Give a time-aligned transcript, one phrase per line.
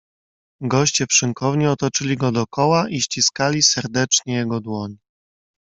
[0.61, 4.97] "Goście w szynkowni otoczyli go dokoła i ściskali serdecznie jego dłoń."